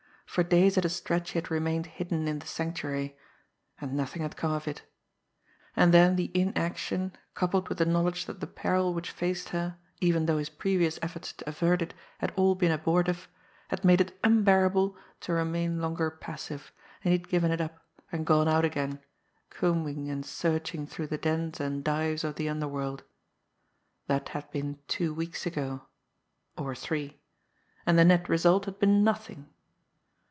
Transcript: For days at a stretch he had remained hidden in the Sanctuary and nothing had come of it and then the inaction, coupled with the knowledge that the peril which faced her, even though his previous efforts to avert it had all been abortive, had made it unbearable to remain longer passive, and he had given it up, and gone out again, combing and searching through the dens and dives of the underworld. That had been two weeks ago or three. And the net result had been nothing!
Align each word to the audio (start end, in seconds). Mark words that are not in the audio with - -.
For 0.27 0.43
days 0.43 0.77
at 0.77 0.85
a 0.85 0.87
stretch 0.89 1.31
he 1.31 1.37
had 1.39 1.51
remained 1.51 1.85
hidden 1.87 2.25
in 2.25 2.39
the 2.39 2.47
Sanctuary 2.47 3.17
and 3.81 3.91
nothing 3.93 4.21
had 4.21 4.37
come 4.37 4.53
of 4.53 4.65
it 4.65 4.81
and 5.75 5.93
then 5.93 6.15
the 6.15 6.31
inaction, 6.33 7.11
coupled 7.33 7.67
with 7.67 7.79
the 7.79 7.85
knowledge 7.85 8.27
that 8.27 8.39
the 8.39 8.47
peril 8.47 8.93
which 8.93 9.11
faced 9.11 9.49
her, 9.49 9.77
even 9.99 10.27
though 10.27 10.37
his 10.37 10.47
previous 10.47 10.97
efforts 11.01 11.33
to 11.33 11.49
avert 11.49 11.81
it 11.81 11.93
had 12.19 12.31
all 12.37 12.55
been 12.55 12.71
abortive, 12.71 13.27
had 13.67 13.83
made 13.83 13.99
it 13.99 14.17
unbearable 14.23 14.95
to 15.19 15.33
remain 15.33 15.81
longer 15.81 16.09
passive, 16.09 16.71
and 17.03 17.11
he 17.11 17.17
had 17.17 17.27
given 17.27 17.51
it 17.51 17.59
up, 17.59 17.85
and 18.09 18.25
gone 18.25 18.47
out 18.47 18.63
again, 18.63 19.01
combing 19.49 20.09
and 20.09 20.25
searching 20.25 20.87
through 20.87 21.07
the 21.07 21.17
dens 21.17 21.59
and 21.59 21.83
dives 21.83 22.23
of 22.23 22.35
the 22.35 22.47
underworld. 22.47 23.03
That 24.07 24.29
had 24.29 24.49
been 24.51 24.79
two 24.87 25.13
weeks 25.13 25.45
ago 25.45 25.87
or 26.57 26.73
three. 26.73 27.19
And 27.85 27.99
the 27.99 28.05
net 28.05 28.29
result 28.29 28.63
had 28.63 28.79
been 28.79 29.03
nothing! 29.03 29.49